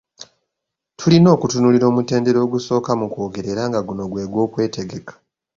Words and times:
Tulina 0.99 1.27
okutunuulira 1.35 1.85
omutendera 1.91 2.39
ogusooka 2.45 2.91
mu 2.99 3.07
kwogera 3.13 3.47
era 3.53 3.63
nga 3.69 3.79
guno 3.87 4.03
gwe 4.11 4.23
gw’okwetegeka. 4.31 5.13